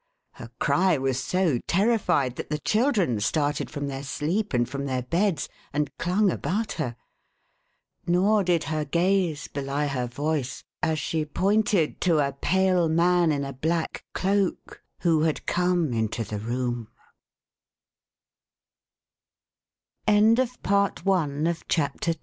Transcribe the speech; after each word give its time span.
Her 0.31 0.49
cry 0.59 0.97
was 0.97 1.19
so 1.23 1.59
terrified, 1.67 2.35
that 2.37 2.49
the 2.49 2.57
children 2.57 3.19
started 3.19 3.69
from 3.69 3.85
their 3.87 4.01
sleep 4.01 4.51
and 4.51 4.67
from 4.67 4.85
their 4.87 5.03
beds, 5.03 5.47
and 5.71 5.95
clung 5.99 6.31
about 6.31 6.71
her. 6.81 6.95
Nor 8.07 8.43
did 8.43 8.63
her 8.63 8.83
gaze 8.83 9.47
belie 9.47 9.85
her 9.85 10.07
voice, 10.07 10.63
as 10.81 10.97
she 10.97 11.23
pointed 11.23 12.01
to 12.01 12.17
a 12.17 12.31
pale 12.33 12.89
man 12.89 13.31
in 13.31 13.45
a 13.45 13.53
black 13.53 14.03
cloak 14.15 14.81
who 15.01 15.21
had 15.21 15.45
come 15.45 15.93
into 15.93 16.25
th 16.25 16.39